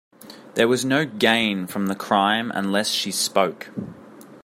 [0.55, 3.69] There was no gain from the crime unless she spoke.